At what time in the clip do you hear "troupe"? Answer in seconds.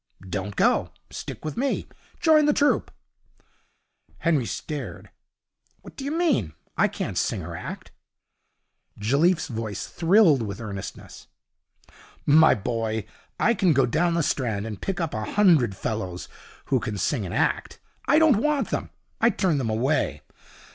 2.53-2.89